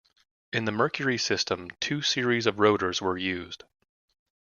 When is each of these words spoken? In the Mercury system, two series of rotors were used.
In 0.51 0.65
the 0.65 0.71
Mercury 0.71 1.19
system, 1.19 1.69
two 1.79 2.01
series 2.01 2.47
of 2.47 2.57
rotors 2.57 3.03
were 3.03 3.19
used. 3.19 3.65